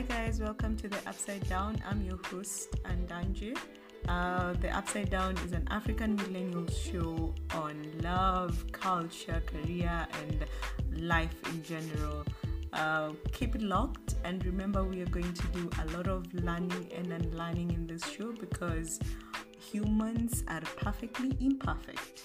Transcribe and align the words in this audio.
Hi 0.00 0.06
guys, 0.06 0.40
welcome 0.40 0.78
to 0.78 0.88
the 0.88 0.96
Upside 1.06 1.46
Down. 1.46 1.76
I'm 1.86 2.00
your 2.00 2.18
host, 2.28 2.70
Andanji. 2.84 3.54
Uh, 4.08 4.54
the 4.54 4.74
Upside 4.74 5.10
Down 5.10 5.36
is 5.44 5.52
an 5.52 5.68
African 5.70 6.16
millennial 6.16 6.66
show 6.68 7.34
on 7.54 7.86
love, 8.00 8.64
culture, 8.72 9.42
career, 9.44 10.08
and 10.22 10.46
life 11.02 11.34
in 11.50 11.62
general. 11.62 12.24
Uh, 12.72 13.10
keep 13.32 13.54
it 13.54 13.60
locked 13.60 14.14
and 14.24 14.42
remember, 14.46 14.84
we 14.84 15.02
are 15.02 15.12
going 15.18 15.34
to 15.34 15.46
do 15.48 15.68
a 15.82 15.94
lot 15.94 16.08
of 16.08 16.32
learning 16.32 16.90
and 16.96 17.12
unlearning 17.12 17.70
in 17.70 17.86
this 17.86 18.02
show 18.08 18.32
because 18.32 19.00
humans 19.58 20.44
are 20.48 20.62
perfectly 20.78 21.36
imperfect. 21.40 22.22